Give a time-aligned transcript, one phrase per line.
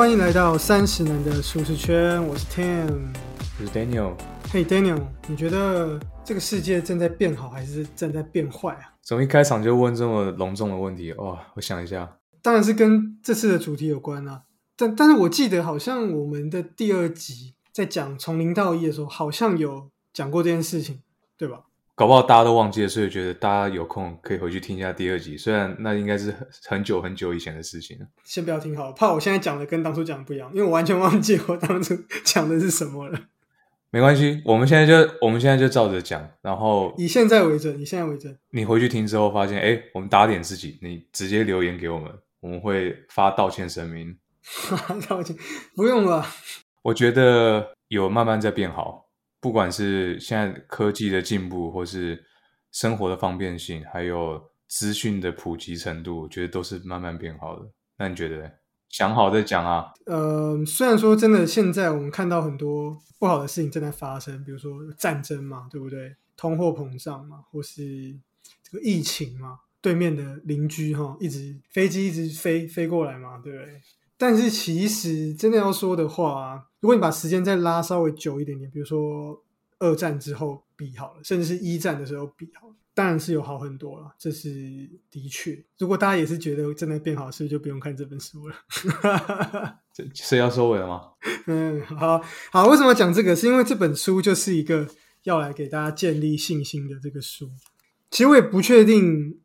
[0.00, 3.12] 欢迎来到三十年的舒适圈，我是 Tim。
[3.58, 4.14] 我是 Daniel。
[4.50, 8.96] 嘿、Daniel，你觉得这个世界正在变好还是正在变坏啊？
[9.02, 11.12] 怎么一开场就问这么隆重的问题？
[11.18, 14.44] 哇、我想一下，当然是跟这次的主题有关啊。
[14.74, 21.02] 但但是我记得好像我们的第二集在讲从零到一的时候，好像有讲过这件事情，
[21.36, 21.64] 对吧？
[22.00, 25.36] 搞不好大家都忘记了，所以觉得大家有空可以回去听一下第二集。
[25.36, 28.06] 虽然那应该是很很久很久以前的事情了。
[28.24, 31.94] 先不要听好了，怕我现在讲的跟当初讲的不一样，因为我完全忘记我当初
[32.24, 33.20] 讲的是什么了。
[33.90, 38.34] 没关系，我们现在就我们现在就照着讲，然后以现在为准，以现在为准。
[38.52, 42.10] 你回去听之后发现，哎，我们打点自己，你直接留言给我们，
[42.40, 44.16] 我们会发道歉声明。
[45.06, 45.36] 道歉，
[45.76, 46.24] 不用了。
[46.80, 49.09] 我觉得有慢慢在变好，
[49.40, 52.24] 不管是现在科技的进步，或是
[52.70, 57.70] 生活的方便性，还有资讯的普及程度，我觉得都是慢慢变好的。
[57.96, 58.50] 那你觉得呢？
[58.88, 59.92] 想好再讲啊。
[60.06, 66.16] 呃，虽然说真的，现在我们看到很多不好的事情正在发生，比如说战争嘛，对不对？
[66.36, 68.16] 通货膨胀嘛，或是
[68.62, 73.80] 这个疫情嘛，对面的邻居哈，一直飞机一直飞飞过来嘛，对不对？
[74.20, 79.42] 但是其实真的要说的话，如果你把时间再拉稍微久一点点，比如说
[79.78, 84.50] 二战之后比好了，甚至是一战的时候比好了，当然是有好很多了，这是
[85.10, 85.58] 的确。
[85.78, 88.54] 如果大家也是觉得真的变好，是不是就不用看这本书了？
[89.94, 91.00] 这是要收尾了吗？
[91.48, 93.34] 嗯，好好，为什么讲这个？
[93.34, 94.86] 是因为这本书就是一个
[95.22, 97.50] 要来给大家建立信心的这个书。
[98.10, 99.40] 其实我也不确定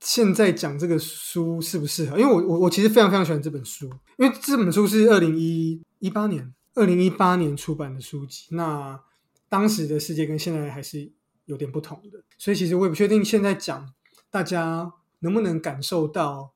[0.00, 3.86] 现在讲这个书适不适合，因为我我我其实非常非常喜欢这本书，
[4.18, 8.46] 因为这本书是二零一一八年二零一八年出版的书籍。
[8.50, 9.00] 那
[9.48, 11.10] 当时的世界跟现在还是
[11.44, 13.92] 有点不同的，所以其实我也不确定现在讲
[14.30, 16.52] 大家能不能感受到。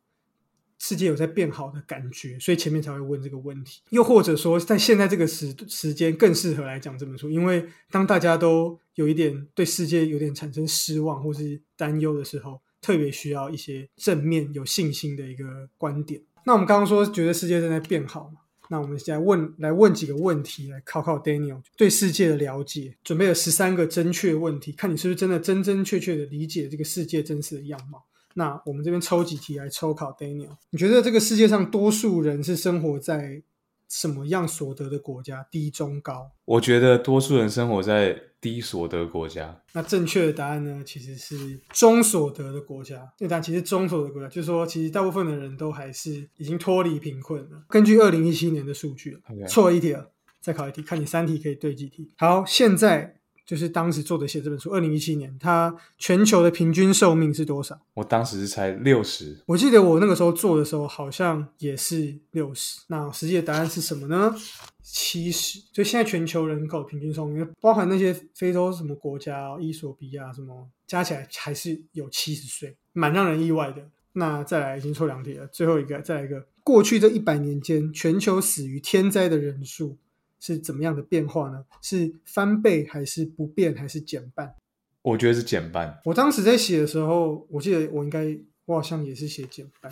[0.76, 3.80] 世界有在变好的感觉，所以前面才会问这个问题。
[3.90, 15.44] 又或者说，在现在这个时时间更适合来讲这本书，因为当大家都有一点对世界有点产生失望或是担忧的时候，特别需要一些正面、有信心的一个
[15.78, 16.20] 观点。
[16.44, 18.40] 那我们刚刚说觉得世界正在变好嘛？
[18.68, 28.04] 那我们现在问来问几个问题来考考 Daniel 对世界的了解，准备了十三个正确问题，看你是不是真的真真确确的理解这个世界真实的样貌。
[28.34, 33.42] 那我们这边抽几题来抽考 Daniel，你觉得这个世界上多数人是生活在
[33.94, 35.46] 什么样所得的国家？
[35.52, 36.28] 低、中、高？
[36.46, 39.62] 我觉得多数人生活在低所得国家。
[39.72, 40.82] 那正确的答案呢？
[40.84, 43.08] 其实是中所得的国家。
[43.16, 47.64] 对，但其实中所得国家，就是说，其实大部分的人都还是已经脱离贫困了。
[47.68, 52.12] 根据二零一七年的数据 OK 错了一题了，再考一题，看你三题可以对几题。
[52.16, 57.78] 好，现在就是当时作者写这本书，二零一七年，它全球的平均寿命是多少？
[57.94, 64.34] 我当时是才六十，我记得我那个时候做的时候好像也是六十，那实际的答案是什么呢？
[64.82, 65.58] 七十。
[65.72, 73.82] 所以现在全球人口平均寿命，包含那些非洲什么国家，伊索比亚什么，加起来还是有七十岁，蛮让人意外的。
[74.16, 79.98] 那再来，已经错两题了，最后一个，再来一个，过去这一百年间，全球死于天灾的人数
[80.44, 81.64] 是怎么样的变化呢？
[81.80, 84.54] 是翻倍还是不变还是减半？
[85.00, 85.98] 我觉得是减半。
[86.04, 89.90] 我当时在写的时候，我记得我应该我好像也是写减半，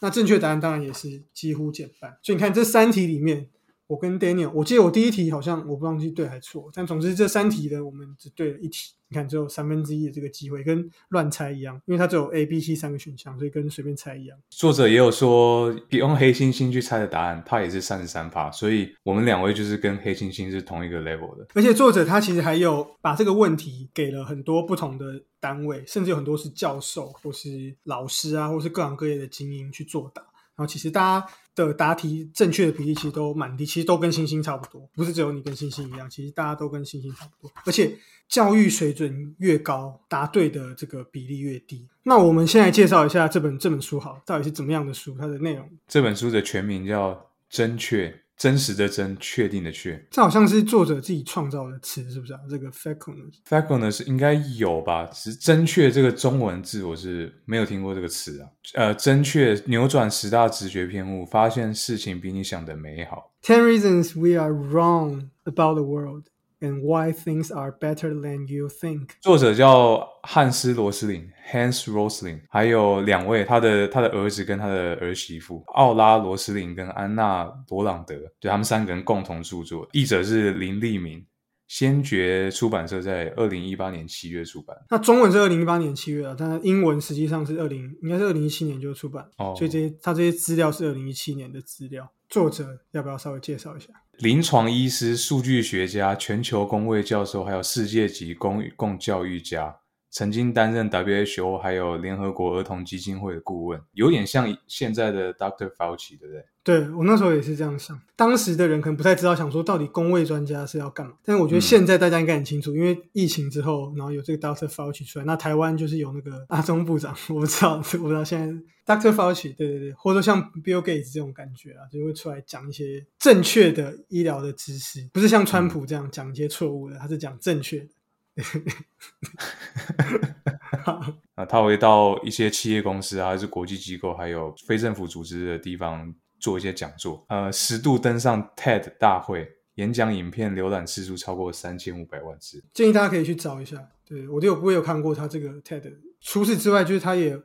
[0.00, 2.16] 那正确答案当然也是几乎减半。
[2.22, 3.48] 所以你看这三题里面，
[3.88, 8.92] 我跟 Daniel，我记得我第一题好像我不忘记对还错，但总之这三题的我们只对了一题。
[9.10, 14.38] 你看只有三分之一的这个机会，跟乱猜一样，因为它只有 A、B、C 三个选项，所以跟随便猜一样。
[14.50, 21.46] 作者也有说，用黑猩猩去猜的答案，它也是三十三趴，所以我们两位就是跟黑猩猩是同一个 level 的。
[21.54, 30.22] 而且作者他其实还有把这个问题给了很多不同的单位，甚至有很多是教授或是老师啊，或是各行各业的精英去作答。
[30.58, 37.54] 然后其实大家的答题正确的比例其实都蛮低，其实都跟星星差不多，不是只有你跟星星一样，其实大家都跟星星差不多。
[37.64, 37.96] 而且
[38.28, 41.86] 教育水准越高，答对的这个比例越低。
[42.02, 45.16] 那我们先来介绍一下这本这本书好，到底是怎么样的书？
[45.16, 47.12] 它的内容，这本书的全名叫
[47.48, 50.00] 《真确》，真实的真，确定的确。
[50.12, 52.38] 这好像是作者自己创造的词，是不是啊？
[52.48, 53.34] 这个 factfulness。
[53.48, 55.04] Factfulness 应该有吧？
[55.06, 58.48] 只是“真确”这个中文字我是没有听过这个词啊。
[58.74, 63.32] 呃，真确扭转十大直觉偏误，发现事情比你想的美好。
[63.42, 66.26] Ten reasons we are wrong about the world
[66.60, 69.08] and why things are better than you think。
[69.20, 79.88] 作者叫汉斯·罗斯林 （Hans Rosling），还有两位他的他的儿子跟他的儿媳妇奥拉·罗斯林跟安娜·罗朗德，就他们三个人共同著作。
[79.92, 81.24] 译者是林立明，
[81.66, 84.76] 先觉出版社在二零一八年七月出版。
[84.90, 92.10] 那中文是二零一八年七月啊，但是英文实际上是二零，应该是二零一七年就出版，哦所以这些他这些资料是二零一七年的资料。
[92.28, 93.88] 作者要不要稍微介绍一下？
[94.18, 99.80] 临床医师、数据学家、全球公卫教授，还有世界级公共教育家。
[100.10, 105.70] 曾经担任 WHO 还有联合国儿童基金会的顾问，有点像现在的 Dr.
[105.74, 106.44] Fauci，对不对？
[106.64, 107.98] 对我那时候也是这样想。
[108.14, 111.14] 当时的人可能不太知道，想说到底工位专家是要干嘛。
[111.24, 114.68] 但是我觉得现在大家应该很清楚，因为疫情之后，然后有这个 Dr.
[114.68, 118.38] Fauci 出来，那台湾就是有那个阿中部长，我不知道，我不知道现
[118.86, 119.14] 在 Dr.
[119.14, 127.88] Fauci，对对对，或者说像 Bill Gates 这种感觉啊，就会出来讲一些正确的医疗的知识，不是像川普这样讲一些错误的，他是讲正确的。
[131.34, 137.24] 啊，他会到一些企业公司啊，还是国际机构，还有非政府组织的地方做一些讲座。
[137.28, 142.64] 呃，十度登上 TED 大会，演讲影片浏览次数超过三千五百万次。
[142.72, 143.90] 建议大家可以去找一下。
[144.04, 145.94] 对我就有我有看过他这个 TED。
[146.20, 147.38] 除此之外，就是他也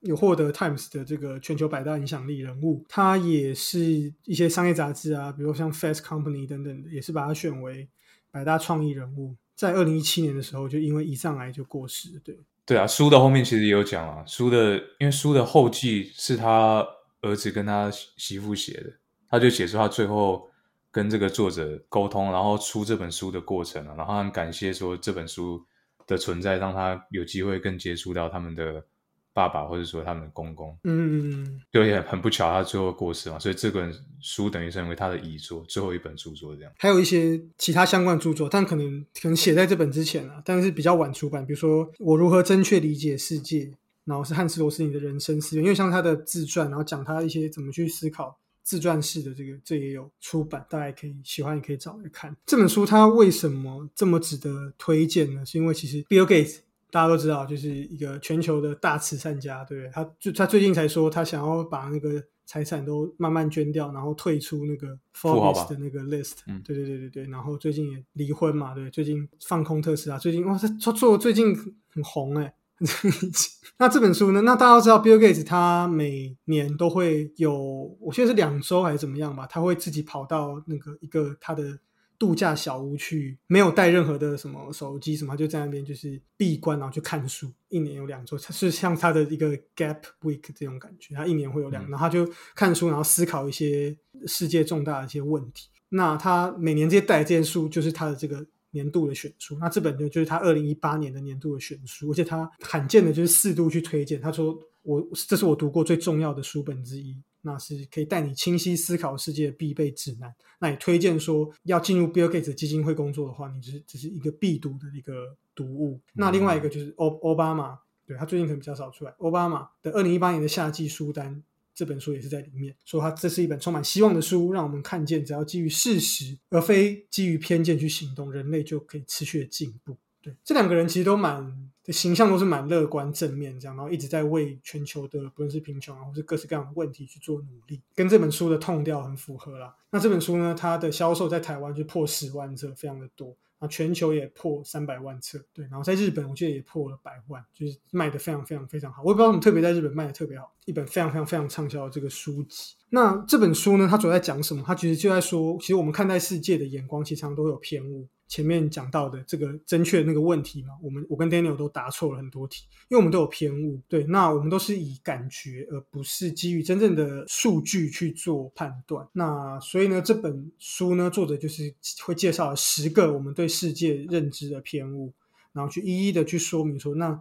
[0.00, 2.84] 有获得 Times 的这个全球百大影响力人物。
[2.88, 7.88] 他也是一些商业杂志啊，比如像 Fast Company 等等的，也是把他选为
[8.30, 9.36] 百大创意人物。
[9.60, 12.18] 在二零一七年的时候，就因为一上来就过世。
[12.24, 12.34] 对
[12.64, 16.82] 对啊，书的后面其实也有讲啊，书的因为书的后记是他
[17.20, 18.90] 儿子跟他媳妇写的，
[19.28, 20.48] 他就写出他最后
[20.90, 25.62] 跟这个作者沟通，然后出这本书的过程啊，然后很感谢说这本书
[26.06, 28.82] 的存在，让他有机会更接触到他们的。
[29.32, 36.72] 爸爸或者说他们的公公，嗯，就也很不巧，他最后过世嘛，所以这本书等于成为他的遗作，最后一本著作这样。
[36.78, 41.46] 还有一些其他相关著作，但可能可能写在这本之前啊，但是比较晚出版。
[41.46, 43.64] 比如说《我如何正确理解世界》，
[44.04, 52.36] 然后是汉斯罗斯尼的人生思源，因为像他的自传，然后讲他一些怎么去思考自传式的这个，这也有出版，大家可以喜欢也可以找来看。
[52.46, 55.46] 这本书它为什么这么值得推荐呢？
[55.46, 56.58] 是因为其实 Bill Gates。
[56.90, 59.90] 大家都知道，就是一个全球的大慈善家，对不对？
[59.92, 66.38] 他就他最近才说，他想要把那个财产都慢慢捐掉，然后退出那个 Forbes 的那个 list。
[66.46, 67.24] 嗯，对对对对对。
[67.26, 71.54] 然后最近也离婚嘛，对，最近放空特斯拉，最近哇，他他做最近
[71.88, 72.54] 很红哎。
[73.78, 74.40] 那这本书呢？
[74.42, 79.46] 那大家都知道，Bill Gates 他每年都会有，我现在是两周还是怎么样吧？
[79.46, 81.78] 他会自己跑到那个一个他的。
[82.20, 87.50] 度假小屋去，没有带任何的什么手机什么，就在那边就是闭关，然后去看书。
[87.70, 91.14] 一年有两周，是像他的一个 gap week 这种感觉。
[91.14, 93.96] 他一年会有两，然后他就看书，然后思考一些
[94.26, 95.70] 世界重大的一些问题。
[95.88, 99.56] 那他每年这些带这件书，就是他的这个年度的选书。
[99.58, 104.20] 那这本就，就是他二零一八年的年度的选书，而且他罕见的就是四度去推荐。
[104.20, 110.34] 他说：“我这是我读过最重要的书本之一。”那是可以带你清晰思考世界必备指南。
[110.58, 116.00] 那也推荐说，要进入 Bill Gates 基金会工作的话，你是只是一个必读的一个读物。
[116.14, 119.10] 那另外一个就是奥奥巴马，对他最近可能比较少出来。
[119.18, 121.42] 奥巴马的二零一八年的夏季书单
[121.74, 129.96] 这本书也是在里面，说他这是一本充满希望的书，让我们看见只要基于事实而非基于偏见去行动，人类就可以持续的进步。
[130.22, 131.92] 对，这两个人其实都蛮的。
[131.92, 139.74] 形象都是蛮乐观正面这样，然后一直在为全球的不论是贫穷啊，或是各式各样的问题去做努力，跟这本书的痛调很符合啦。
[139.90, 149.02] 那这本书呢，它的销售在台湾就破十万册，非常的多啊，全球也破三百万册，对，然后在日本我记得也破了百万，就是卖的非常非常非常好。
[149.02, 152.74] 我也不知道怎么特别在日本卖的特别好，一本非常非常非常畅销的这个书籍。
[152.90, 154.62] 那这本书呢，它主要在讲什么？
[154.64, 158.06] 它其实就在说，其实我们看待世界的眼光，其实常常都会有偏误。
[158.28, 163.80] 前面讲到的这个正确的那个问题嘛，我们我跟 Daniel 都答错了很多题，因为我们都有偏误。
[163.88, 169.04] 对，那我们都是以感觉，而不是基于真正的数据去做判断。
[169.12, 171.74] 那所以呢，这本书呢，作者就是
[172.04, 175.12] 会介绍十个我们对世界认知的偏误，
[175.52, 177.20] 然后去一一的去说明说，那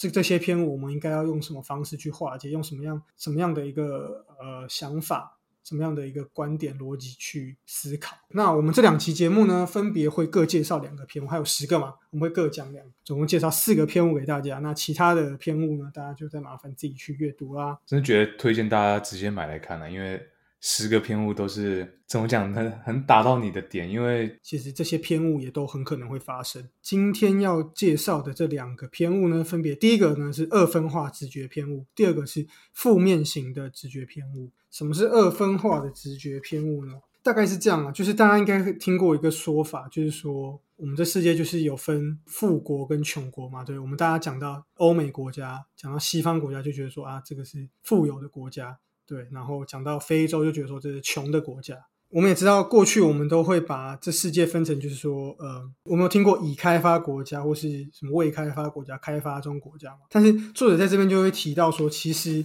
[0.00, 5.36] 这这些篇我们应该要用什么方式去化解，用什么样什么样的一个呃想法。
[5.62, 8.16] 什么样的一个观点逻辑去思考？
[8.30, 14.58] 那我们这两期节目呢，分别会各介绍两个篇，还有十个嘛，我们会各讲两，总共介绍四个篇目给大家。
[14.60, 17.78] 那其他的篇目呢，大家就再麻烦自己去阅读啦。
[17.84, 20.26] 真的觉得推荐大家直接买来看了，因为。
[20.60, 22.52] 十个偏误都是怎么讲？
[22.52, 26.68] 很很打到你的点，因为其实这些偏误也都很可能会发生。
[26.82, 34.50] 今天要介绍的这两个偏误呢，分别第一个呢是二分化直觉偏误，第二个是负面型的直觉偏误。
[34.70, 36.92] 什么是二分化的直觉偏误呢？
[37.22, 43.64] 大概是这样啊，就是大家应该听过一个说法，就是说我们这世界就是有分富国跟穷国嘛。
[43.64, 48.78] 对我们大家讲到欧美国家，讲到西方国家，就觉得说啊，这个是富有的国家。
[49.10, 51.76] 对，然后讲到非洲，就觉得说这是穷的国家。
[52.10, 60.02] 我们也知道，过去我们都会把这世界分成，就是说，呃，我们有听过已开发国家或是什么未开发国家、开发中国家嘛？
[60.10, 62.44] 但是作者在这边就会提到说，其实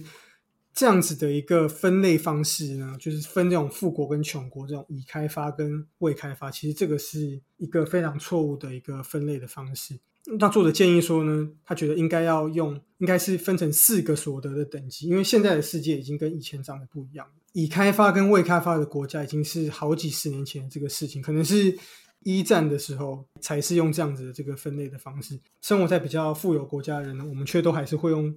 [0.74, 10.00] 这样子的一个分类方式呢，就是分这种富国跟穷国，这种已开发跟未开发，其实这个是一个非常错误的一个分类的方式。
[10.38, 17.32] 那作者建议说呢，他觉得应该要用，应该是分成四个所得的等级，因为现在的世界已经跟以前长得不一样了。
[17.52, 21.78] 已开发跟未开发的国家已经是好几十年前的这个事情，可能是
[22.24, 25.38] 一战的时候才是用这样子的这个分类的方式。
[25.62, 28.34] 生活在比较富有国家的人呢，我们却都还是会用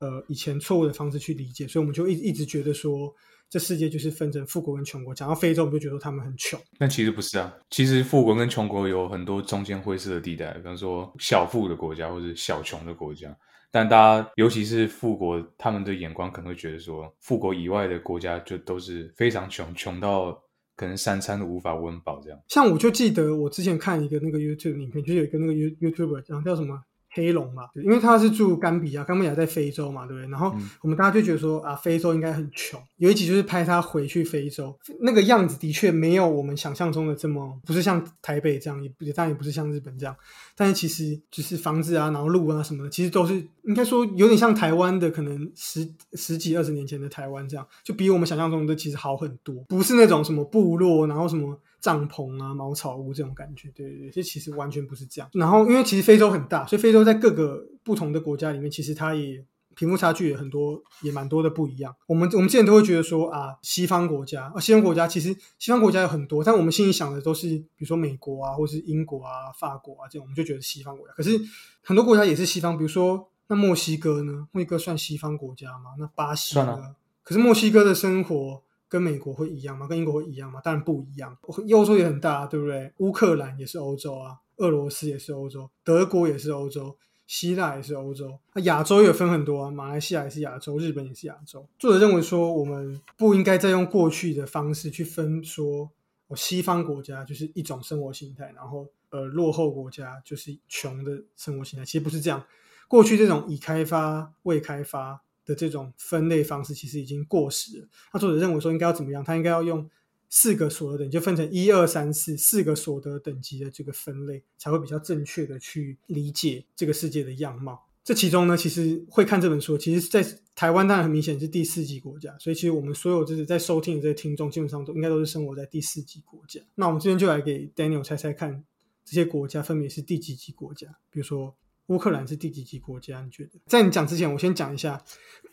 [0.00, 3.14] 呃以前错误的方式去理解，所以我们就一一直觉得说。
[3.52, 5.12] 这世界就是分成富国跟穷国。
[5.12, 6.56] 讲到非洲，我们就觉得他们很穷。
[6.78, 13.36] 但其实不是啊，其实富国跟穷国有很多中间灰色的地带，比方说小富的国家或者小穷的国家。
[13.72, 20.40] 但大家尤其是富国，他们的眼光可能会觉得说，富国以外的国家就都是非常穷，穷到
[20.76, 22.38] 可能三餐都无法温饱这样。
[22.46, 26.80] 像我就记得我之前看一个那个 YouTube 影片，就有一个那个 You YouTuber 讲叫什么？
[27.12, 30.30] 黑龙嘛，因为他是住甘比亚，甘比亚在非洲嘛，对不对？
[30.30, 32.80] 然后我们大家就觉得说啊，非洲应该很穷。
[32.98, 40.14] 有一集就是拍他回去非洲，那个样子的确没有我们想象中的这么，不是像台北这样，也当然也不是像日本这样。
[40.56, 51.58] 但是其实就是房子啊，然后路啊什么的，其实都是应该说有点像台湾的，可能十十几二十年前的台湾这样，就比我们想象中的其实好很多，不是那种什么部落，然后什么。
[51.80, 55.28] 帐篷啊，茅草屋这种感觉，对对对，这其实完全不是这样。
[55.32, 59.44] 然后，因为其实非洲很大，所以非洲在各个不同的国家里面，其实它也
[59.74, 61.96] 贫富差距也很多，也蛮多的不一样。
[62.06, 71.14] 我们我们之前都会觉得说啊，西方国家啊，西方国家其实西方国家有很多，但我们心里想的都是比如说美国啊，或是英国啊、法国啊这种，我们就觉得西方国家。
[71.14, 71.40] 可是
[71.82, 74.46] 很多国家也是西方，比如说那墨西哥呢？
[74.52, 75.90] 墨西哥算西方国家吗？
[75.98, 76.94] 那巴西呢？
[77.22, 78.62] 可是墨西哥的生活。
[78.90, 79.86] 跟美国会一样吗？
[79.86, 80.60] 跟英国会一样吗？
[80.64, 81.38] 当然不一样。
[81.42, 82.92] 欧洲也很大，对不对？
[82.98, 88.40] 乌克兰也是欧洲啊，俄罗斯也是欧洲，德国也是欧洲，希腊也是欧洲。
[88.52, 91.64] 那亚洲也分很多啊，马来西亚也是亚洲，日本也是亚洲。
[91.78, 95.88] 作者认为说，我们不应该再用过去的方式去分，说
[96.26, 101.84] 我西方国家就是一种生活形态，然后呃落后国家就是穷的生活形态。
[101.84, 102.44] 其实不是这样，
[102.88, 105.22] 过去这种已开发、未开发。
[105.50, 107.88] 的这种分类方式其实已经过时了。
[108.12, 109.24] 那作者认为说应该要怎么样？
[109.24, 109.90] 他应该要用
[110.28, 117.88] 四个所得等，就分成一二三四四个所得等级的这个分类，才会比较正确的去理解这个世界的样貌。
[118.04, 126.60] 这其中呢，其实会看这本书，其实在台湾当然很明显是第四级国家，所以其实我们所有就是在收听的这些听众，基本上都应该都是生活在第四级国家。
[126.76, 128.64] 那我们今天就来给 Daniel 猜猜看，
[129.04, 130.86] 这些国家分别是第几级国家？
[131.10, 131.56] 比如说。
[131.90, 133.20] 乌克兰是第几级国家？
[133.20, 133.58] 你觉得？
[133.66, 135.04] 在你讲之前，我先讲一下，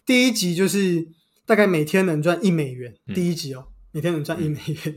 [0.05, 1.07] 第一级就是
[1.47, 2.95] 大概每天能赚一美元。
[3.15, 4.95] 第一级哦，每天能赚一美元，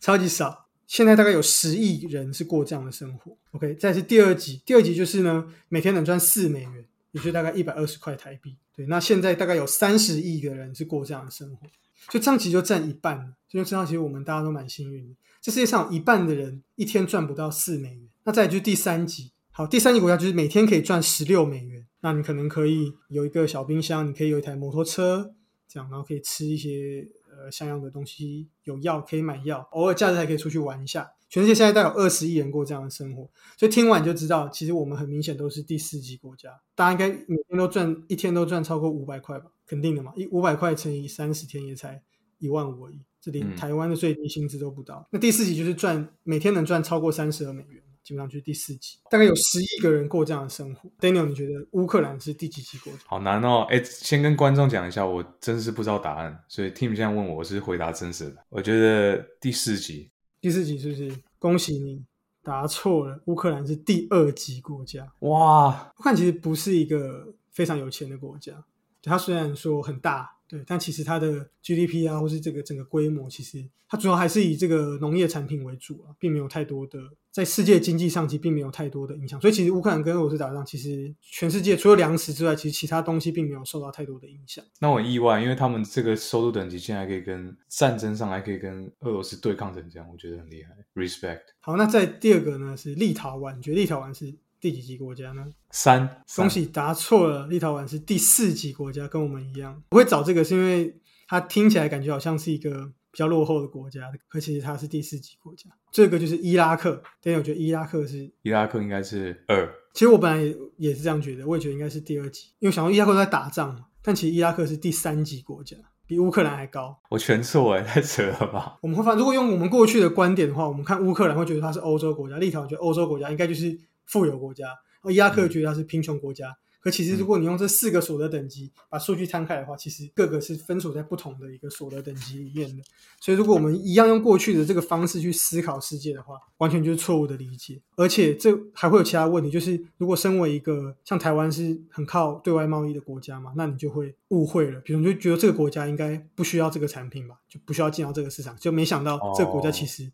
[0.00, 0.66] 超级少。
[0.88, 3.36] 现在大概有十亿人是过这样的生活。
[3.52, 8.56] OK，再是第二级，第二级就是呢，每天能赚四美元，也就大概一百二十块台币。
[8.74, 11.68] 对，那现在大概有三十亿个人是过这样的生活，
[12.10, 15.14] 就这样其实就占一半，就知道其实我们大家都蛮幸运的。
[15.40, 18.08] 这世界上有一半的人一天赚不到四美元。
[18.24, 19.30] 那再就是第三级。
[19.58, 25.34] 好，第三级国家就是每天可以赚十六美元，那你可能可以有一个小冰箱，你可以有一台摩托车，
[25.66, 31.10] 这样，然后可以吃一些呃像样的东西，有药可以买药，偶尔假日还可以出去玩一下。
[31.28, 36.50] 全世界现在大概有二十亿人过这样的生活，所以听完就知道，其实我们很明显都是第四级国家。
[36.76, 39.46] 大家应该每天都赚，一天都赚超过五百块吧？
[39.66, 42.00] 肯定的嘛，一五百块乘以三十天也才
[42.38, 45.08] 一万五而已，这连台湾的最低薪资都不到。
[45.10, 47.82] 那第四级就是赚每天能赚超过三十二美元。
[48.08, 50.90] 基本上就是第四级，大概有十亿个人过这样的生活。
[50.98, 52.98] Daniel，你觉得乌克兰是第几级国家？
[53.06, 53.66] 好难哦！
[53.68, 58.36] 哎，先跟观众讲一下，我真是不知道答案，所以 Tim 现在问我，我是回答真实的。
[58.48, 60.10] 我觉得第四级，
[60.40, 61.14] 第四级是不是？
[61.38, 62.02] 恭喜你
[62.42, 65.06] 答错了，乌克兰是第二级国家。
[65.18, 68.64] 哇，乌克兰其实不是一个非常有钱的国家，
[69.02, 70.37] 它虽然说很大。
[70.48, 76.98] 对，但其实它的 GDP 啊，或是这个整个规模，其实它主要还是以这个农业产品为主啊，并没有太多的
[77.30, 79.38] 在世界经济上其实并没有太多的影响。
[79.40, 84.64] 所以其实乌克兰跟俄罗斯打仗，其实全世界除了粮食之外，其实其他东西并没有受到太多的影响。
[84.80, 91.42] 那我很意外，因为他们这个收入等级现在可以跟战争上还可以跟俄罗斯对抗成这样，我觉得很厉害，respect。
[91.60, 94.34] 好，那在第二个呢是立陶宛，你觉得立陶宛是？
[94.60, 95.46] 第几级国家呢？
[95.70, 97.46] 三，恭喜答错了。
[97.46, 99.82] 立陶宛是第四级国家，跟我们一样。
[99.90, 105.70] 我会找这个是因为它听起来感觉好像是一个比较落后的国家，可其实它是第四级国家。
[105.92, 109.68] 这个就是伊拉克，但我觉得伊拉克是伊拉克应该是二。
[109.92, 113.86] 其实我本来也也是这样觉得，我也觉得应该是第二级，因为想到伊拉克在打仗嘛。
[114.02, 116.98] 但其实伊拉克是第三级国家，比乌克兰还高。
[117.10, 118.78] 我全错哎，太扯了吧？
[118.82, 123.78] 我们会发，如果用我们过去的观点的话，我们看乌克兰会觉得它是欧洲国家，立陶宛觉得欧洲国家应该就是。
[124.08, 126.56] 富有国家，而伊拉克觉得它是贫穷国家。
[126.80, 132.82] 可可其实如果你用这四个所得等级把数据摊开的话，其实各个是分属在不同的一个所得等级里面的。
[133.20, 137.78] 所以如果我们一样用过去的这个方式去思考世界的话，完全就是错误的理解。
[137.96, 150.10] 而且这还会有其他问题，就是如果身为一个像台湾是很靠对外贸易的国家嘛，那你就会误会了，比如你就觉得这个国家应该不需要这个产品吧，就不需要进到这个市场，就没想到这个国家其实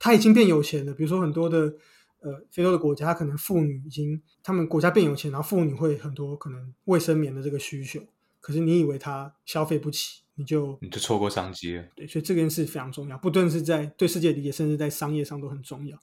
[0.00, 0.92] 它已经变有钱了。
[0.92, 1.72] 比如说很多的。
[2.20, 8.00] 呃，非洲的国家，他可能妇女已经，他们国家变有钱，然后妇女会很多可能卫生棉的这个需求，
[8.40, 11.84] 可是你以为他消费不起，你就你就错过商机了。
[11.94, 15.96] 对，所以这件事非常重要，不论是在对世界理解，甚至在商业上都很重要。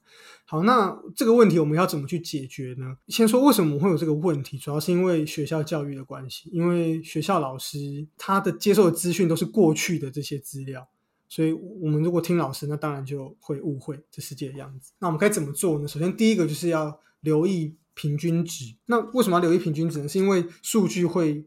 [0.46, 2.96] 好，那这个问题我们要怎么去解决呢？
[3.08, 10.88] 先说为什么会有这个问题，主要是因为学校教育的关系，因为学校老师他的接受的资讯都是过去的这些资料。
[11.28, 14.92] 所以，我们如果听老师，那当然就会误会这世界的样子。
[15.00, 15.88] 那我们该怎么做呢？
[15.88, 18.76] 首先，第一个就是要留意平均值。
[18.86, 20.08] 那为什么要留意平均值呢？
[20.08, 21.44] 是因为数据会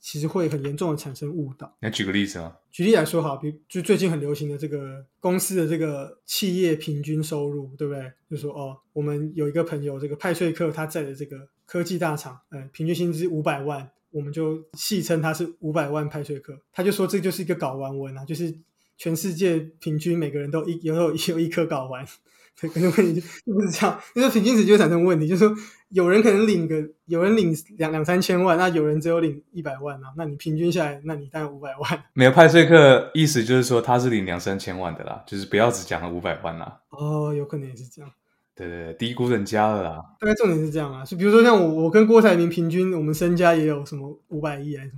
[0.00, 1.74] 其实会很严重的产生误导。
[1.80, 2.54] 来举个例子啊？
[2.70, 8.12] 举例来说，好，比就最近很流行的这个公司的这个企业平均收入，对不对？
[8.28, 16.60] 就说哦，我们有一个朋友，这个派瑞克他在的这个科技大厂，呃，平均薪资五百万，我们就戏称他是五百万派瑞克。
[16.70, 18.54] 他就说这就是一个搞完文啊，就是。
[19.02, 22.06] 全世界平均每个人都一有有有一颗睾丸，
[22.54, 25.56] 可能问题就不是这样，因为平均值就会产生问题，就是说
[25.88, 32.04] 有人可能领个有人领两两三千万，那有人只有领一百万啊，那你平均下来，那你当然五百万。
[32.12, 36.78] 没有派税克意思就是说他是领两三千万的啦，就是不要只讲了五百万啦。
[36.90, 38.08] 哦，有可能也是这样。
[38.54, 39.96] 对对对，低估人家了啦。
[40.20, 44.96] 大概重点是这样啊，就比如说像我我跟郭台铭平均，我们身家也有什么五百亿还是什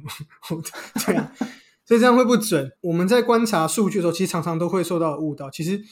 [0.55, 0.63] 么，
[1.07, 1.33] 对啊。
[1.85, 2.73] 所以这样会不准。
[2.81, 5.51] 我们在观察数据的时候，其实常常都会受到误导。
[5.51, 5.83] 其实，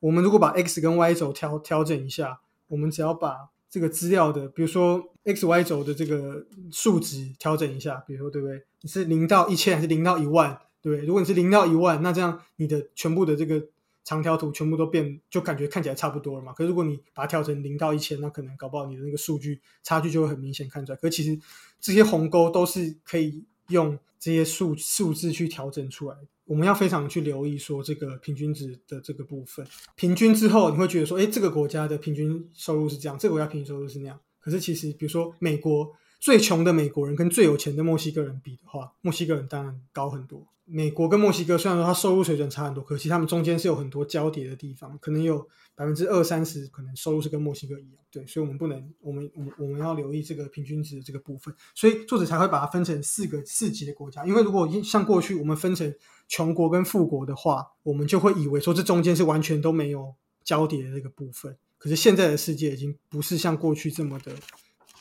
[0.00, 8.64] 我们如果把 x 跟 y 轴调调整一下，我们只要把这个资料的，比如说 x、y 轴的这个数值调整一下，比如说对不对？
[8.82, 10.58] 你是零到一千还是零到一万？
[10.82, 11.04] 对？
[11.04, 13.60] 如果你是零到一万，那这样你的全部的这个
[14.04, 16.52] 长条图全部都变，就感觉看起来差不多了嘛。
[16.52, 20.96] 可是如果你把它调成零到一千，那可能搞不好你的那个数据差距就会很明显看出来。
[20.96, 21.38] 可其实
[21.80, 23.98] 这些鸿沟都是可以用。
[24.18, 29.64] 这些数数字去调整出来，我们要非常去留意说这个平均值的这个部分。
[29.94, 34.18] 平均之后，你会觉得说，哎，这个国家的平均收入是这样，这个国家平均收入是那样。
[34.40, 40.46] 可是其实，比如说美国最穷的美国人跟最有钱的墨西哥人比的话，墨西哥人当然高很多。
[40.68, 48.02] 美国跟墨西哥虽然说它收入水准差很多，可惜他们中间是有很多交叠的地方，可能有百分之二三十可能收入是跟墨西哥一样。
[48.10, 51.54] 对，所以我们不能，我们我我们要留意这个平均值的这个部分。
[51.72, 55.94] 所以作者才会把它分成四个四级的国家，因为如果像过去我们分成
[56.26, 61.56] 穷国跟富国的话，我们就会以为说这中间是完全都没有交叠的这个部分。
[61.78, 64.32] 可是现在的世界已经不是像过去这么的。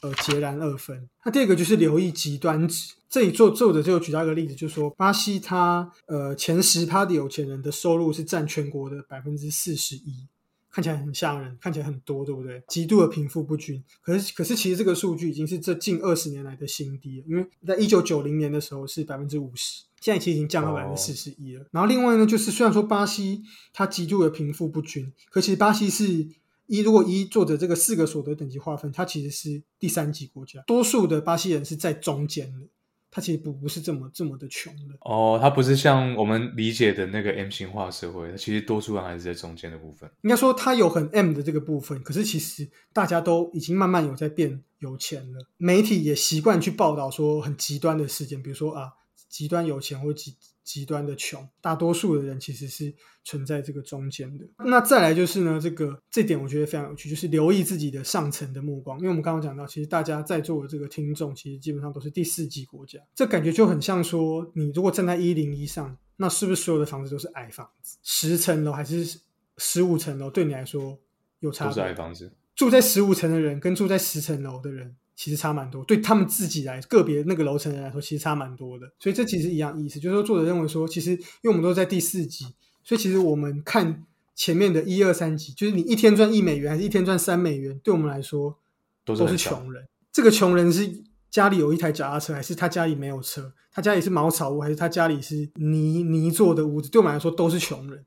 [0.06, 1.10] 呃，截然二分。
[1.24, 2.94] 那第二个就是留意极端值。
[3.10, 10.28] 这里作作者就举到一个例子，就是说巴西它呃前十趴的有钱人的收入是占全国的百分之四十一，
[10.70, 12.62] 看起来很吓人，看起来很多，对不对？
[12.68, 13.84] 极度的贫富不均。
[14.02, 21.66] 可是可是其实这个数据已经是这近二十年来的新低了，因为在一九九零年的时候是百分之五十，现在其实已经降到百分之四十一了。
[21.72, 23.42] 然后另外呢，就是虽然说巴西
[23.74, 26.28] 它极度的贫富不均，可其实巴西是。
[26.68, 32.68] 一如果一作者这个四个所得等级划分，它其实是第三级国家，多数的巴西人是在中间的，
[33.12, 34.96] 它其实不不是这么这么的穷的。
[35.02, 40.10] 哦，它不是像我们理解的那个 M 型化社会，它其实多数人还是在中间的部分。
[40.24, 48.92] 应该说它有很 M 的这个部分，可是其实大家都已经慢慢有在变有钱了，媒体也习惯去报道说很极端的事件，比如说啊。
[49.28, 50.34] 极端有钱或极
[50.66, 54.46] 极端的穷，大多数的人其实是存在这个中间的。
[54.58, 58.98] 那再来就是呢，这个这点我觉得非常有趣，就是留意自己的上层的目光。
[58.98, 67.98] 因为我们刚刚讲到，其实大家在座的这个听众，其实基本上都是第四级国家，这感觉就很像说，你如果站在一零一上，那是不是所有的房子都是矮房子？
[68.02, 69.20] 十层楼还是
[69.58, 70.32] 十五层楼？
[70.32, 71.00] 对你来说
[71.42, 71.68] 有差？
[71.68, 72.34] 都是矮房子。
[72.56, 74.96] 住在十五层的人跟住在十层楼的人。
[75.16, 78.86] 其实差蛮多，对他们自己来个别那个楼层人来说，其实差蛮多的。
[79.00, 82.46] 所以这其实一样意思，就是说作者认为说，其实因为我们都在第四集，
[82.84, 84.04] 所以其实我们看
[84.36, 88.58] 前面的一二三集，就是你一天赚一美元还是一天赚三美元，对我们来说
[89.06, 89.88] 都是穷人。
[90.12, 93.54] 这个穷人是家里有一台脚踏车，还是他家里没有车？
[93.72, 96.90] 他家里是茅草屋，还是他家里是泥泥做的屋子？
[96.90, 98.06] 对我们来说都是穷人。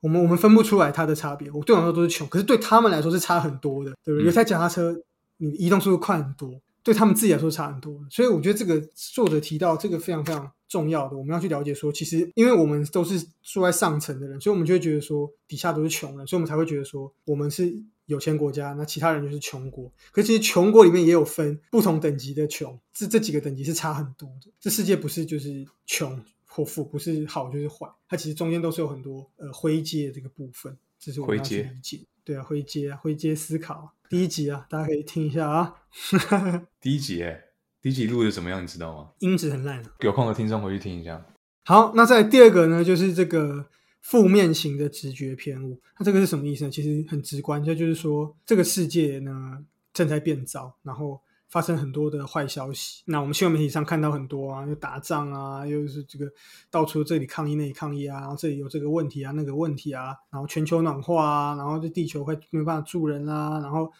[0.00, 1.50] 我们我们分不出来他的差别。
[1.50, 4.26] 我对我来说都是穷，可是对他们来说是差很多的，对不对？
[4.26, 4.94] 有台脚踏车。
[5.40, 17.74] 你移动速度快很多，对他们自己来说差很多，所以我觉得这个作者提到这个非常非常重要的，我们要去了解说，其实因为我们都是住在上层的人，所以我们就会觉得说底下都是穷人，所以我们才会觉得说我们是
[18.06, 19.90] 有钱国家，那其他人就是穷国。
[20.12, 24.50] 可其实穷国里面也有分不同等级的穷，这这几个等级是差很多的。
[24.60, 32.00] 这世界不是就是穷或富，不是好就是坏，它其实中间都是有很多呃灰阶这个部分，这是我们要去理解。
[32.30, 33.92] 对啊，回接啊，灰阶思考。
[34.08, 35.74] 第一集啊，大家可以听一下啊。
[36.80, 37.42] 第一集哎，
[37.82, 38.62] 第一集录的怎么样？
[38.62, 39.10] 你知道吗？
[39.18, 39.82] 音质很烂。
[39.98, 41.26] 有空的听众回去听一下。
[41.64, 43.66] 好，那在第二个呢，就是这个。
[44.02, 46.70] 负面型的直觉偏误，那这个是什么意思呢？
[46.70, 49.58] 其实很直观，这就是说这个世界呢
[49.92, 53.02] 正在变糟，然后发生很多的坏消息。
[53.06, 56.30] 那我们新闻媒体上看到很多啊，又打仗啊，又是这个
[56.70, 63.90] 到处这里抗议那里抗议啊，然后这里有这个问题啊那个问题啊，然后全球暖化啊，然后这地球会没办法住人啊，然后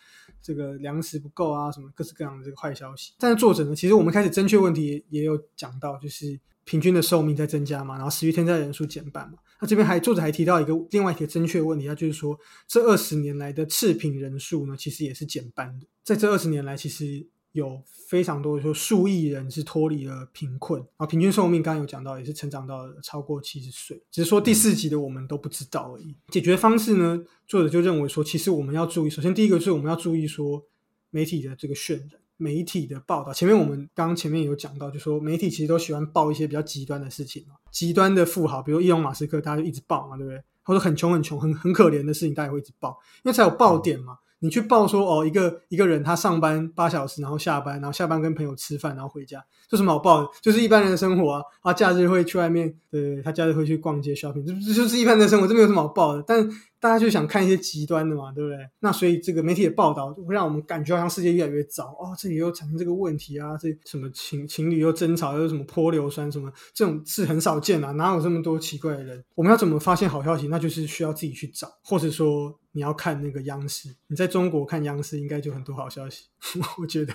[0.41, 3.13] 这个粮食不够啊，什么各式各样的这个坏消息。
[3.19, 9.39] 但是作者呢，其实我们开始正确问题也有讲到，就是平均的寿命在增加嘛，然后死于天灾人数减半嘛。
[9.61, 15.87] 那这边还作者还提到一个另外一个正确问题，他就是说，这二十年来的赤贫人数呢，其实也是减半的。
[16.03, 24.01] 在这二十年来，其实有非常多说数亿人是脱离了贫困，然后平均寿命刚刚有讲到，也是成长到超过七十岁。
[24.11, 26.17] 只是说第四集的我们都不知道而已。
[26.29, 30.63] 解决方式呢，作者就认为说，其实我们要注意，首先第一个是我们要注意说
[31.11, 32.11] 媒体的这个渲染。
[32.43, 40.43] 媒体的报道，前面我们刚刚前面有讲到，就说媒体其实都喜欢报一些比较极端的事情嘛，极端的富豪，比如伊隆马斯克，大家就一直报嘛，对不对？
[40.63, 44.17] 或者很穷很穷很很可怜的事情，大家会一直报，因为才有爆点嘛。
[44.41, 50.29] 你去报说哦，一个一个人他上班八小时，然后下班，然后下班跟朋友吃饭，然后回家，这什么好报的？
[50.41, 51.43] 就是一般人的生活啊。
[51.61, 56.25] 啊，假日会去外面，对，他假日会去逛街 shopping，这这就是一般的生活，这没有什么好报的。
[56.27, 56.49] 但
[56.81, 58.57] 大家就想看一些极端的嘛，对不对？
[58.81, 69.23] 那所以这个媒体的报道会让我们感觉好像世界越来越糟哦，这里又产生这个问题啊，这什么情情侣又争吵，又什么泼硫酸什么，这种是很少见啊，哪有这么多奇怪的人？
[69.35, 70.49] 我们要怎么发现好消息？
[70.49, 73.95] 那就是需要自己去找，或者说你要看那个央视。
[74.07, 76.25] 你在中国看央视，应该就很多好消息。
[76.81, 77.15] 我觉得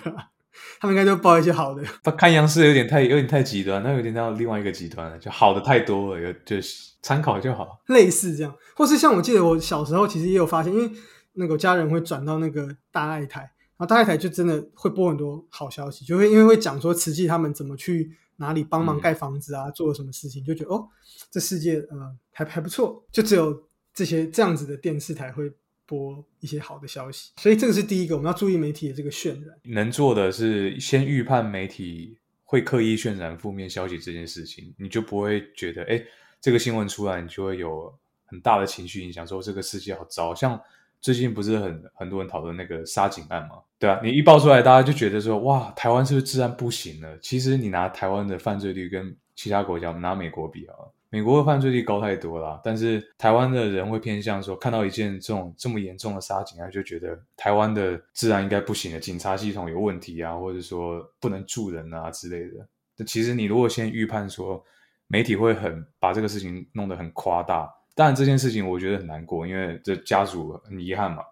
[0.80, 1.82] 他们应该都报一些好的。
[2.02, 6.94] 他看央视有点太有点太极端，那有点到另外一个极端了，就好的太多了，有就是。
[7.02, 10.90] 参考就好，类似这样，或是像我记得我小时候其实也有发现，因为
[11.34, 20.88] 那个家人会转到那个大爱台，然后大爱台就真的会播很多好消息，就会因为会讲说慈济他们怎么去哪里帮忙盖房子啊，做了什么事情，就觉得哦，
[21.30, 23.56] 这世界嗯还还不错，就只有
[23.94, 25.48] 这些这样子的电视台会
[25.86, 36.02] 播一些好的消息，所以这个是第一个我们要注意媒体的这个渲染，能做的是先预判媒体会刻意渲染负面消息这件事情，你就不会觉得哎。
[36.38, 37.92] 这个新闻出来，你就会有
[38.26, 40.32] 很大的情绪影响，说这个世界好糟。
[40.32, 40.60] 像
[41.00, 43.56] 最近不是很很多人讨论那个杀警案嘛？
[43.80, 47.18] 对啊，你一爆出来，大家就觉得说，哇，台湾是不是治安不行了？
[47.20, 50.74] 其实你拿台湾的犯罪率跟其他国家，拿美国比啊，
[51.16, 52.60] 美国的犯罪率高太多了。
[52.62, 62.68] 但是台湾的人会偏向说，看到一件这种这么严重的杀警案，就觉得台湾的治安应该不行了，警察系统有问题啊，或者说不能住人啊之类的。
[62.98, 64.62] 那其实你如果先预判说，
[65.06, 71.22] 媒体会很把这个事情弄得很夸大，当然这件事情我觉得很难过，因为这家属很遗憾嘛。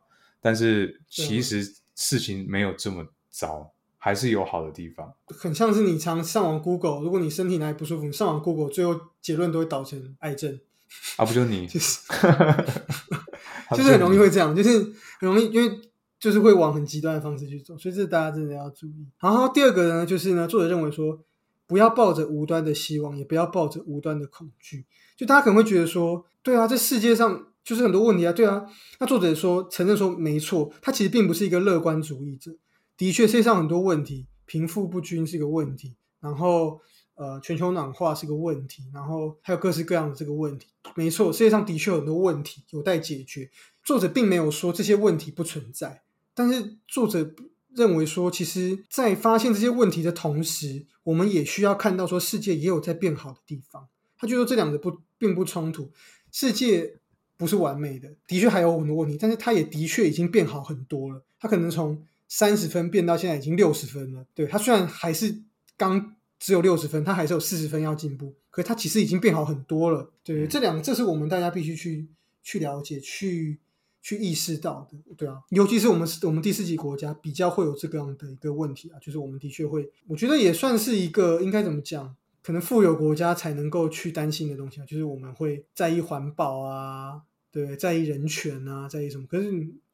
[0.40, 1.62] 但是其实
[1.94, 3.70] 事情没有这么糟，
[4.04, 5.14] 还是有好的地方。
[5.28, 10.60] 很像是你常上网 Google，如果你身体哪里不舒服，你上网 Google，最后结论都会导成癌症
[11.16, 11.24] 啊？
[11.24, 11.64] 不就你？
[11.72, 12.00] 就是，
[13.74, 14.78] 就是很容易会这样，就是
[15.20, 15.80] 很容易，因为
[16.20, 19.06] 就是会往很极端的方式去走，所以这大家真的要注意。
[19.20, 21.24] 然后第二个呢，就是呢，作者认为说。
[21.66, 24.84] 不要抱着无端的希望，也不要抱着无端的恐惧。
[25.16, 28.66] 就大家可能会觉得说，对啊，这世界上就是很多问题啊，对啊。
[29.00, 32.54] 那作者说，承认说没错，他其实并不是一个乐观主义者。
[32.96, 36.80] 的确，世界上很多问题，贫富不均是个问题，然后
[37.14, 40.68] 呃，全球暖化是个问题，然后还有各式各样的这个问题。
[40.94, 43.50] 没错，世界上的确有很多问题有待解决。
[43.82, 46.02] 作者并没有说这些问题不存在，
[46.34, 47.34] 但是作者。
[47.76, 53.88] 认为说，其实，在发现这些问题的同时，我们也需要看到说，世界也有在变好的地方。
[54.16, 55.90] 他就说，这两个不并不冲突。
[56.30, 57.00] 世界
[57.36, 61.24] 不是完美的，的确还有很多问题，但是它也的确已经变好很多了。
[61.40, 62.00] 它可能从
[62.36, 64.26] 三十分变到现在已经六十分了。
[64.34, 65.42] 对它虽然还是
[65.76, 70.10] 刚只有六十分，它还是有四十分要进步，可它其实已经变好很多了。
[70.24, 72.08] 对，这两个，这是我们大家必须去
[72.42, 73.58] 去了解去。
[74.06, 89.26] 去意识到的，对啊，尤其是我们我们第四级国家比较会有这个样的一个问题啊，就是我们的确会，我觉得也算是一个应该怎么讲，可能富有国家才能够去担心的东西啊，就是我们会在意环保啊，对，在意人权啊，在意什么？
[89.26, 89.50] 可是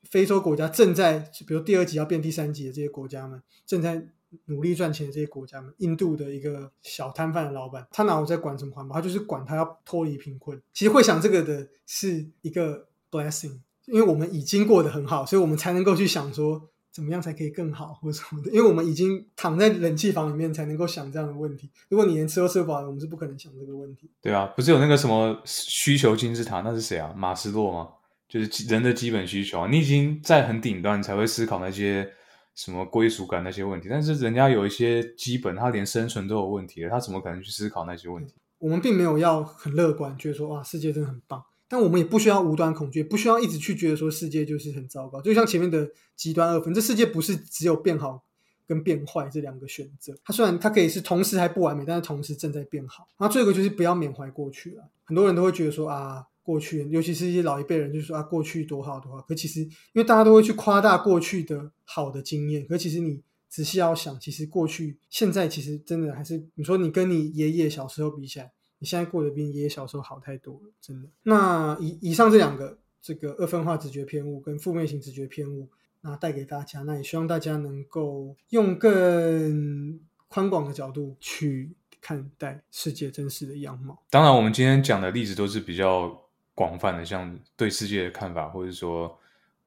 [0.08, 4.02] 非洲国家正在，比如第二级要变第三级的这些国家们，正在
[4.46, 8.94] 努力赚钱的这些国家们，印度的一个小摊贩的老板，他哪有在管什么环保？
[8.94, 10.60] 他就是管他要脱离贫困。
[10.72, 13.60] 其实会想这个的是一个 blessing。
[13.86, 18.48] 因为我们已经过得很好，所以我们才能够去想说怎么样才可以更好或什么的。
[18.52, 21.68] 因为我们已经躺在冷气房里面，才能够想这样的问题。
[21.88, 24.08] 如果你连吃都吃不饱，我们是不可能想这个问题。
[24.22, 26.60] 对啊，不是有那个什么需求金字塔？
[26.60, 27.12] 那是谁啊？
[27.16, 27.88] 马斯洛吗？
[28.30, 29.66] 就是人的基本需求。
[29.66, 32.08] 你已经在很顶端，才会思考那些
[32.54, 33.88] 什么归属感那些问题。
[33.90, 38.34] 但是人家有一些基本，他连生存都有问题了，他怎么可能去思考那些问题？
[38.58, 41.42] 我们并没有要很乐观，觉得说哇，世界真的很棒。
[41.66, 45.22] 但我们也不需要无端恐惧，不需要一直去觉得说世界就是很糟糕。
[45.22, 48.24] 就像前面的极端二分，这世界不是只有变好
[48.66, 50.12] 跟变坏这两个选择。
[50.24, 53.06] 它虽然它可以是同时还不完美，但是同时正在变好。
[53.18, 54.82] 那最后一个就是不要缅怀过去了。
[55.04, 59.20] 很多人都会觉得说啊，过去，尤其是一些老一辈人，就说啊，过去多好多好。
[59.22, 68.52] 可其实因为大家都会去夸大过去的好的经验，可其实你仔细要想，其实过去现在其实真的还是你说你跟你爷爷小时候比起来。
[68.82, 71.08] 你现在过得比你爷爷小时候好太多了，真的。
[71.24, 75.68] 那以以上这两个，这个二分化直觉偏误跟负面型直觉偏误，
[76.00, 84.02] 那带给大家，那也希望大家能够用更宽广的角度去看待世界真实的样貌。
[84.08, 86.18] 当然，我们今天讲的例子都是比较
[86.60, 89.16] 广泛的，像对世界的看法，或者说。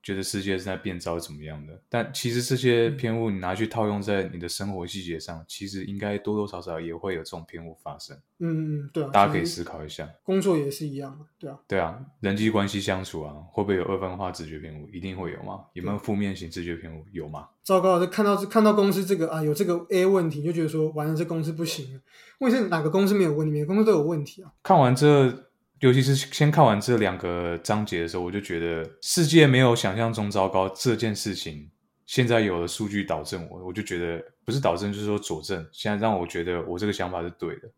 [0.05, 1.79] 觉得世界是在变糟怎么样的？
[1.87, 8.13] 但其实这些偏误你拿去套用在你的生活细节上，其实应该多多少少也会有这种偏误发生。
[8.39, 10.05] 嗯嗯，对啊，大家可以思考一下。
[10.21, 11.57] 工作也是一样对啊。
[11.65, 14.89] 对啊，人际关系相处啊，会不会有二分化直觉偏误？
[14.89, 15.61] 一定会有吗？
[15.71, 17.05] 有没有负面型直觉偏误？
[17.13, 17.47] 有吗？
[17.63, 22.01] 糟糕，就看到看到公司这个啊，有这个 A 问题，就觉得说完了，这公司不行了。
[22.39, 23.53] 问题是哪个公司没有问题？
[23.53, 24.51] 每个公司都有问题啊。
[24.61, 25.45] 看完这。
[25.83, 31.69] 尤其是先看完这两个章节的时候，我就觉得世界没有想象中糟糕这件事情，
[32.05, 37.69] 现在有了数据导正我，我就觉得不是导正就是说佐证，现在让我觉得我这个想法是对的，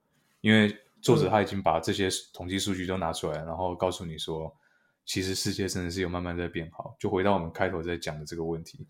[0.41, 4.55] 因为作者他已经把这些统计数据都拿出来，然后告诉你说，
[5.03, 6.95] 其实世界真的是有慢慢在变好。
[6.99, 8.85] 就回到我们开头在讲的这个问题，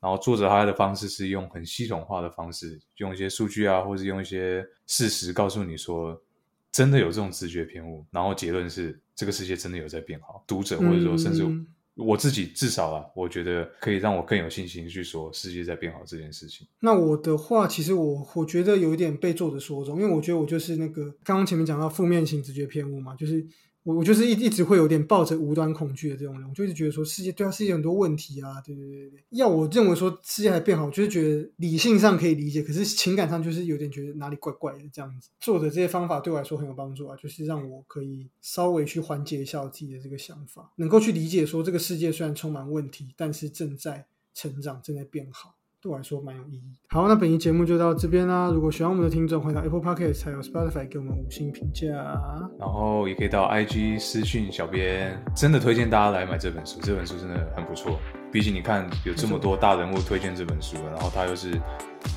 [0.00, 6.18] 然后作者他的方式是用很系统化的方式，用一些数据啊，或者用一些事实告诉你说。
[6.74, 10.42] 真的有这种直觉偏误，然后结论是这个世界真的有在变好。
[10.44, 11.44] 读者或者说甚至
[11.94, 16.66] 我自己，至少啊，我觉得可以让我更有信心去说世界在变好这件事情。
[16.80, 23.46] 那我的话，其实我我觉得有一点被作者说中，因为我觉得我就是那个刚刚前面讲到负面型直觉偏误嘛，就是。
[23.84, 29.24] 我我就是一一直会有点抱着无端恐惧的这种人，我就一直觉得说世界对啊，世界很多问题啊，对对对对。
[29.30, 35.28] 要我认为说世界还变好，就是觉得理性上可以理解，可是情感上就是有点觉得哪里怪怪的这样子。
[35.38, 45.56] 做的这些方法对我来说很有帮助啊，就是让我可以稍微去缓解一下我自己的这个想法，能够去理解说这个世界虽然充满问题，但是正在成长，正在变好。
[45.84, 46.62] 对我来说蛮有意义。
[46.88, 48.50] 好，那本期节目就到这边啦。
[48.50, 51.84] 如果喜欢我们的听众，欢迎到 Apple Podcast 还有 Spotify 给我们五星评价。
[52.58, 56.80] 然后也可以到 IG 私讯小编，真的推荐大家来买这本书。
[56.80, 57.98] 这本书真的很不错。
[58.32, 61.50] 毕竟你看有这么多大人物推荐这本书，然后它又是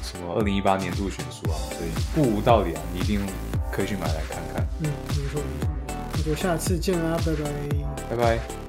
[0.01, 3.19] 什么二零一八年度选书啊，所以不无道理啊，你一定
[3.69, 4.65] 可以去买来看看。
[4.79, 5.69] 嗯，没错没错。
[6.13, 8.15] 那就下次见啦，拜拜。
[8.15, 8.66] 拜拜。